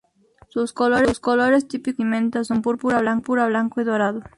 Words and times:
Sus 0.49 0.73
colores 0.73 1.13
típicos 1.67 1.69
de 1.69 1.91
vestimenta 1.91 2.43
son 2.43 2.63
Púrpura, 2.63 3.01
blanco 3.01 3.79
y 3.81 3.83
dorado. 3.83 4.23